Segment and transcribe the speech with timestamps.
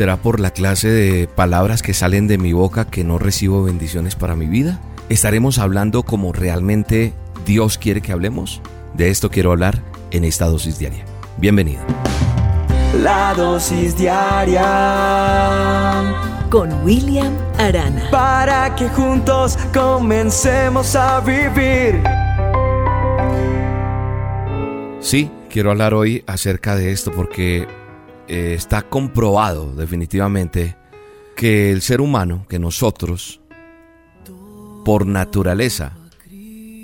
[0.00, 4.14] ¿Será por la clase de palabras que salen de mi boca que no recibo bendiciones
[4.14, 4.80] para mi vida?
[5.10, 7.12] ¿Estaremos hablando como realmente
[7.44, 8.62] Dios quiere que hablemos?
[8.94, 11.04] De esto quiero hablar en esta dosis diaria.
[11.36, 11.82] Bienvenido.
[13.02, 14.64] La dosis diaria
[16.48, 18.08] con William Arana.
[18.10, 22.02] Para que juntos comencemos a vivir.
[25.00, 27.68] Sí, quiero hablar hoy acerca de esto porque
[28.32, 30.76] eh, está comprobado definitivamente
[31.34, 33.40] que el ser humano, que nosotros,
[34.84, 35.96] por naturaleza,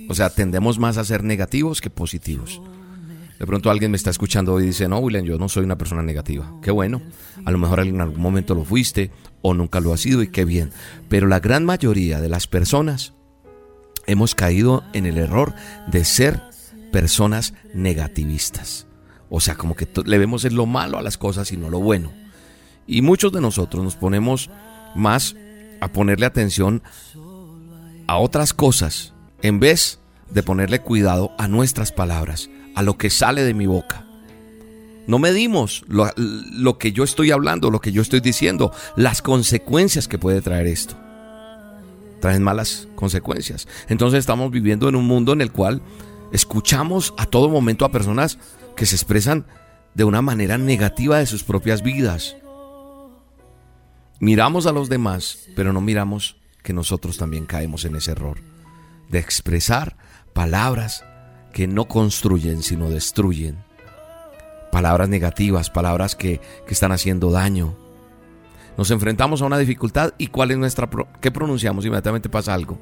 [0.09, 2.61] o sea, tendemos más a ser negativos que positivos.
[3.39, 6.03] De pronto alguien me está escuchando y dice, no, William, yo no soy una persona
[6.03, 6.53] negativa.
[6.63, 7.01] Qué bueno.
[7.45, 10.45] A lo mejor en algún momento lo fuiste o nunca lo has sido y qué
[10.45, 10.73] bien.
[11.09, 13.13] Pero la gran mayoría de las personas
[14.09, 15.55] hemos caído en el error
[15.87, 16.43] de ser
[16.91, 18.89] personas negativistas.
[19.29, 21.81] O sea, como que le vemos en lo malo a las cosas y no lo
[21.81, 22.13] bueno.
[22.87, 24.51] Y muchos de nosotros nos ponemos
[24.95, 25.37] más
[25.81, 26.83] a ponerle atención
[28.07, 29.99] a otras cosas en vez
[30.31, 34.07] de ponerle cuidado a nuestras palabras, a lo que sale de mi boca.
[35.07, 40.09] No medimos lo, lo, que yo estoy hablando, lo que yo estoy diciendo, las consecuencias
[40.09, 40.97] que puede traer esto.
[42.21, 43.69] Traen malas consecuencias.
[43.89, 45.81] Entonces estamos viviendo en un mundo en el cual
[46.33, 48.39] escuchamos a todo momento a personas
[48.77, 49.47] que se expresan
[49.95, 52.37] de una manera negativa de sus propias vidas.
[54.21, 58.39] Miramos a los demás, pero no miramos que nosotros también caemos en ese error
[59.09, 59.97] de expresar
[60.33, 61.05] palabras
[61.53, 63.57] que no construyen, sino destruyen.
[64.73, 67.75] Palabras negativas, palabras que, que están haciendo daño.
[68.77, 70.89] Nos enfrentamos a una dificultad y cuál es nuestra...
[71.21, 71.87] ¿Qué pronunciamos?
[71.87, 72.79] Inmediatamente pasa algo.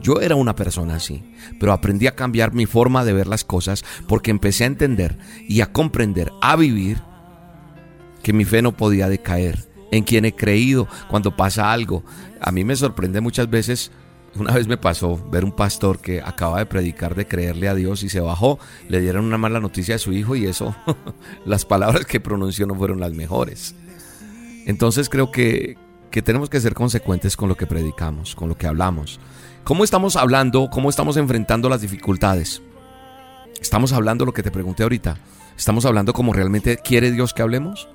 [0.00, 1.22] Yo era una persona así,
[1.58, 5.60] pero aprendí a cambiar mi forma de ver las cosas porque empecé a entender y
[5.60, 6.98] a comprender, a vivir,
[8.22, 12.04] que mi fe no podía decaer, en quien he creído cuando pasa algo.
[12.40, 13.92] A mí me sorprende muchas veces,
[14.36, 18.02] una vez me pasó ver un pastor que acaba de predicar de creerle a Dios
[18.02, 18.58] y se bajó,
[18.88, 20.74] le dieron una mala noticia a su hijo y eso,
[21.46, 23.74] las palabras que pronunció no fueron las mejores.
[24.66, 25.76] Entonces creo que,
[26.14, 29.18] que tenemos que ser consecuentes con lo que predicamos, con lo que hablamos.
[29.64, 30.70] ¿Cómo estamos hablando?
[30.70, 32.62] ¿Cómo estamos enfrentando las dificultades?
[33.60, 35.18] ¿Estamos hablando lo que te pregunté ahorita?
[35.58, 37.88] ¿Estamos hablando como realmente quiere Dios que hablemos?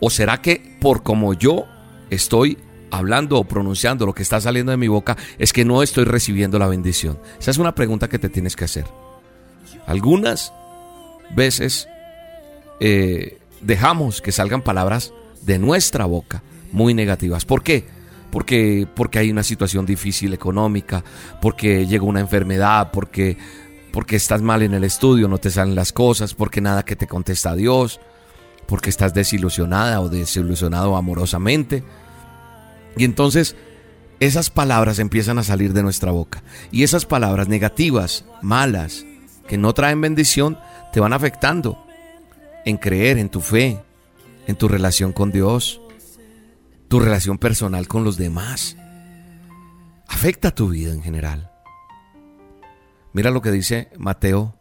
[0.00, 1.64] ¿O será que por como yo
[2.10, 2.58] estoy
[2.90, 6.58] hablando o pronunciando lo que está saliendo de mi boca es que no estoy recibiendo
[6.58, 7.18] la bendición?
[7.40, 8.84] Esa es una pregunta que te tienes que hacer.
[9.86, 10.52] Algunas
[11.34, 11.88] veces
[12.80, 17.44] eh, dejamos que salgan palabras de nuestra boca muy negativas.
[17.44, 17.86] ¿Por qué?
[18.32, 21.04] porque, porque hay una situación difícil económica,
[21.40, 23.36] porque llega una enfermedad, porque,
[23.92, 27.06] porque estás mal en el estudio, no te salen las cosas, porque nada que te
[27.06, 28.00] contesta Dios,
[28.66, 31.84] porque estás desilusionada o desilusionado amorosamente.
[32.96, 33.54] Y entonces
[34.18, 36.42] esas palabras empiezan a salir de nuestra boca.
[36.70, 39.04] Y esas palabras negativas, malas,
[39.46, 40.58] que no traen bendición,
[40.90, 41.84] te van afectando
[42.64, 43.78] en creer, en tu fe,
[44.46, 45.81] en tu relación con Dios
[46.92, 48.76] tu relación personal con los demás.
[50.08, 51.50] Afecta tu vida en general.
[53.14, 54.54] Mira lo que dice Mateo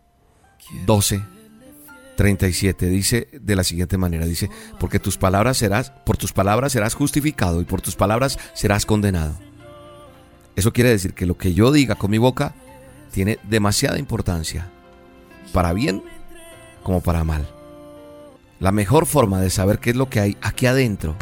[0.85, 1.21] 12,
[2.15, 2.87] 37.
[2.87, 4.49] Dice de la siguiente manera, dice,
[4.79, 9.35] porque tus palabras serás, por tus palabras serás justificado y por tus palabras serás condenado.
[10.55, 12.55] Eso quiere decir que lo que yo diga con mi boca
[13.11, 14.69] tiene demasiada importancia,
[15.51, 16.01] para bien
[16.81, 17.45] como para mal.
[18.61, 21.17] La mejor forma de saber qué es lo que hay aquí adentro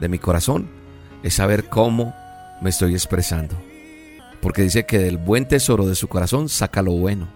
[0.00, 0.68] de mi corazón
[1.22, 2.14] es saber cómo
[2.60, 3.56] me estoy expresando.
[4.40, 7.28] Porque dice que del buen tesoro de su corazón saca lo bueno.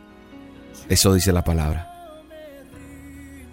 [0.88, 1.90] Eso dice la palabra.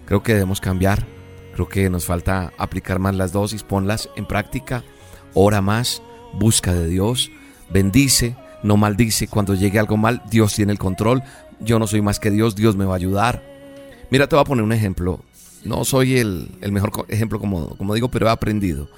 [0.04, 1.06] Creo que debemos cambiar.
[1.54, 3.62] Creo que nos falta aplicar más las dosis.
[3.62, 4.84] Ponlas en práctica.
[5.32, 6.02] Ora más.
[6.34, 7.30] Busca de Dios.
[7.70, 8.36] Bendice.
[8.62, 9.26] No maldice.
[9.26, 11.22] Cuando llegue algo mal, Dios tiene el control.
[11.60, 12.56] Yo no soy más que Dios.
[12.56, 13.42] Dios me va a ayudar.
[14.10, 15.20] Mira, te voy a poner un ejemplo
[15.66, 18.88] no soy el, mejor ejemplo, como, como, digo, pero he aprendido.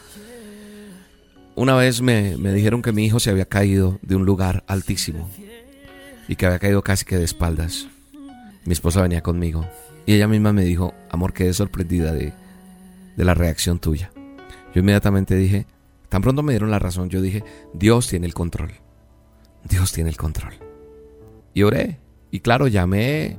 [1.54, 5.28] Una vez me, me dijeron que mi hijo se había caído de un lugar altísimo
[6.28, 7.88] y que había caído casi que de espaldas.
[8.64, 9.66] Mi esposa venía conmigo
[10.06, 12.32] y ella misma me dijo, amor, quedé sorprendida de,
[13.16, 14.12] de la reacción tuya.
[14.74, 15.66] Yo inmediatamente dije,
[16.08, 17.42] tan pronto me dieron la razón, yo dije,
[17.74, 18.72] Dios tiene el control.
[19.68, 20.54] Dios tiene el control.
[21.54, 21.98] Y oré.
[22.30, 23.38] Y claro, llamé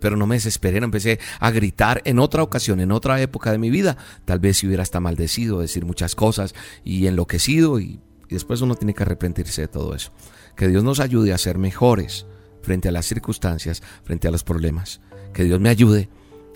[0.00, 3.58] pero no me desesperé, no empecé a gritar en otra ocasión, en otra época de
[3.58, 3.96] mi vida.
[4.24, 8.74] Tal vez si hubiera hasta maldecido, decir muchas cosas y enloquecido y, y después uno
[8.74, 10.12] tiene que arrepentirse de todo eso.
[10.56, 12.26] Que Dios nos ayude a ser mejores
[12.62, 15.00] frente a las circunstancias, frente a los problemas.
[15.32, 16.08] Que Dios me ayude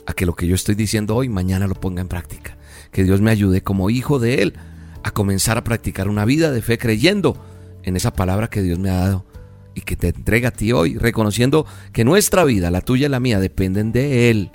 [0.07, 2.59] a que lo que yo estoy diciendo hoy, mañana lo ponga en práctica.
[2.91, 4.55] que Dios me ayude como hijo de Él
[5.03, 7.43] a comenzar a practicar una vida de fe creyendo
[7.83, 9.32] en esa palabra que Dios me ha dado
[9.75, 13.21] y que te entrega a ti hoy, reconociendo que nuestra vida, la tuya y la
[13.21, 14.51] mía, dependen de Él,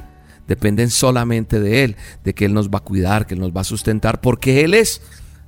[0.47, 3.61] dependen solamente de Él, de que Él nos va a cuidar, que Él nos va
[3.61, 5.01] a sustentar, porque Él es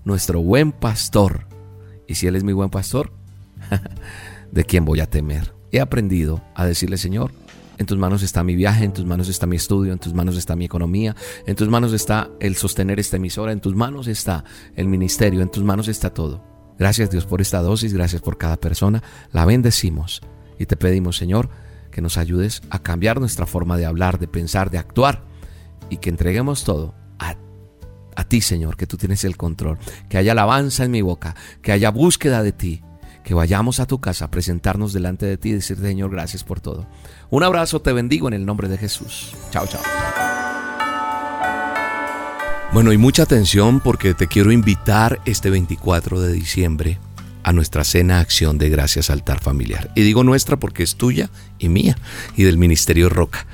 [0.06, 1.45] nuestro buen pastor.
[2.07, 3.12] Y si Él es mi buen pastor,
[4.51, 5.54] ¿de quién voy a temer?
[5.71, 7.31] He aprendido a decirle, Señor,
[7.77, 10.36] en tus manos está mi viaje, en tus manos está mi estudio, en tus manos
[10.36, 14.44] está mi economía, en tus manos está el sostener esta emisora, en tus manos está
[14.75, 16.49] el ministerio, en tus manos está todo.
[16.80, 19.04] Gracias Dios por esta dosis, gracias por cada persona.
[19.31, 20.22] La bendecimos
[20.58, 21.50] y te pedimos, Señor,
[21.92, 25.24] que nos ayudes a cambiar nuestra forma de hablar, de pensar, de actuar
[25.90, 27.36] y que entreguemos todo a,
[28.16, 29.78] a ti, Señor, que tú tienes el control.
[30.08, 32.84] Que haya alabanza en mi boca, que haya búsqueda de ti
[33.24, 36.62] que vayamos a tu casa a presentarnos delante de ti y decirte, Señor, gracias por
[36.62, 36.88] todo.
[37.30, 39.36] Un abrazo, te bendigo en el nombre de Jesús.
[39.52, 39.81] Chao, chao.
[42.71, 47.00] Bueno, y mucha atención porque te quiero invitar este 24 de diciembre
[47.42, 49.92] a nuestra cena Acción de Gracias Altar Familiar.
[49.95, 51.98] Y digo nuestra porque es tuya y mía
[52.38, 53.48] y del Ministerio Roca.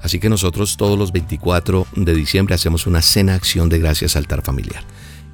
[0.00, 4.40] Así que nosotros todos los 24 de diciembre hacemos una cena Acción de Gracias Altar
[4.42, 4.82] Familiar.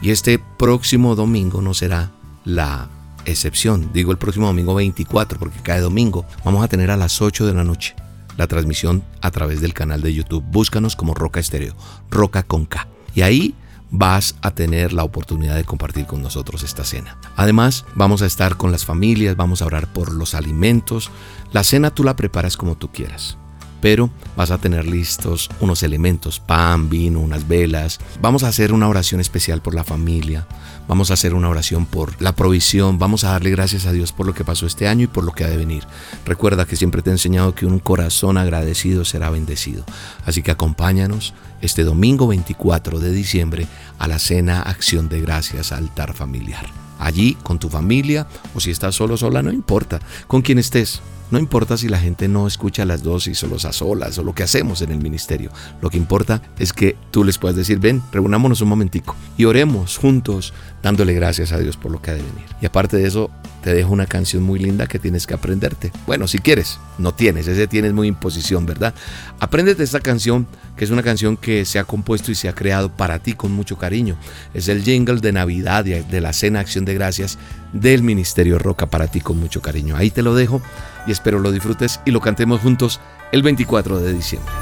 [0.03, 2.11] Y este próximo domingo no será
[2.45, 2.89] la
[3.25, 7.47] excepción, digo el próximo domingo 24 porque cae domingo, vamos a tener a las 8
[7.47, 7.95] de la noche
[8.37, 10.45] la transmisión a través del canal de YouTube.
[10.45, 11.77] Búscanos como Roca Estéreo,
[12.11, 12.89] Roca con K.
[13.15, 13.55] Y ahí
[13.91, 17.17] vas a tener la oportunidad de compartir con nosotros esta cena.
[17.37, 21.11] Además, vamos a estar con las familias, vamos a orar por los alimentos.
[21.53, 23.39] La cena tú la preparas como tú quieras
[23.81, 27.99] pero vas a tener listos unos elementos, pan, vino, unas velas.
[28.21, 30.47] Vamos a hacer una oración especial por la familia,
[30.87, 34.27] vamos a hacer una oración por la provisión, vamos a darle gracias a Dios por
[34.27, 35.85] lo que pasó este año y por lo que ha de venir.
[36.25, 39.85] Recuerda que siempre te he enseñado que un corazón agradecido será bendecido.
[40.25, 43.67] Así que acompáñanos este domingo 24 de diciembre
[43.99, 46.67] a la cena Acción de Gracias Altar Familiar.
[46.99, 51.39] Allí con tu familia o si estás solo sola, no importa, con quien estés no
[51.39, 54.43] importa si la gente no escucha las dosis o los a solas o lo que
[54.43, 55.51] hacemos en el ministerio.
[55.81, 59.99] Lo que importa es que tú les puedas decir, ven, reunámonos un momentico y oremos
[59.99, 62.45] juntos dándole gracias a Dios por lo que ha de venir.
[62.61, 63.31] Y aparte de eso,
[63.63, 65.93] te dejo una canción muy linda que tienes que aprenderte.
[66.07, 68.95] Bueno, si quieres, no tienes, ese tienes muy imposición, ¿verdad?
[69.41, 70.47] Apréndete esta canción,
[70.77, 73.53] que es una canción que se ha compuesto y se ha creado para ti con
[73.53, 74.17] mucho cariño.
[74.55, 77.39] Es el jingle de Navidad de la Cena Acción de Gracias
[77.73, 79.97] del Ministerio Roca para ti con mucho cariño.
[79.97, 80.63] Ahí te lo dejo
[81.07, 83.01] y espero lo disfrutes y lo cantemos juntos
[83.33, 84.53] el 24 de diciembre.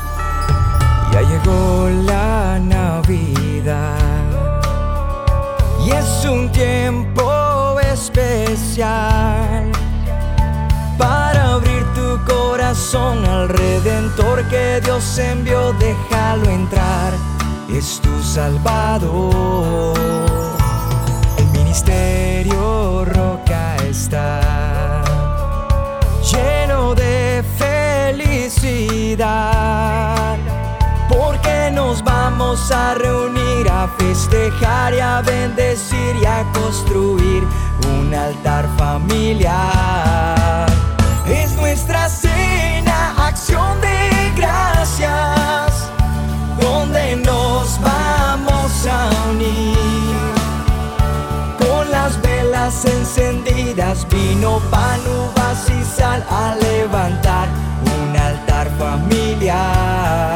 [1.13, 4.26] Ya llegó la Navidad
[5.87, 9.71] y es un tiempo especial
[10.99, 17.13] para abrir tu corazón al Redentor que Dios envió, déjalo entrar,
[17.73, 19.97] es tu Salvador.
[21.39, 25.05] El ministerio roca está
[26.33, 29.66] lleno de felicidad
[32.47, 37.43] vamos a reunir a festejar y a bendecir y a construir
[37.89, 40.67] un altar familiar.
[41.27, 45.91] Es nuestra cena, acción de gracias,
[46.61, 49.77] donde nos vamos a unir.
[51.59, 57.49] Con las velas encendidas, vino, pan, uvas y sal a levantar
[57.99, 60.36] un altar familiar.